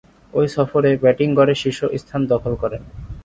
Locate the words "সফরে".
0.55-0.91